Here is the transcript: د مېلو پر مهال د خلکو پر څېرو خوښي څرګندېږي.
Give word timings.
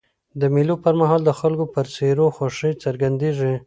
د 0.39 0.41
مېلو 0.53 0.75
پر 0.83 0.93
مهال 1.01 1.21
د 1.25 1.31
خلکو 1.39 1.65
پر 1.73 1.85
څېرو 1.95 2.25
خوښي 2.35 2.71
څرګندېږي. 2.83 3.53